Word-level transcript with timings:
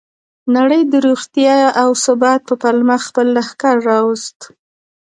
نړۍ 0.55 0.81
د 0.91 0.93
روغتیا 1.07 1.57
او 1.81 1.89
ثبات 2.05 2.41
په 2.49 2.55
پلمه 2.61 2.97
خپل 3.05 3.27
لښکر 3.35 3.75
راوست. 3.89 4.39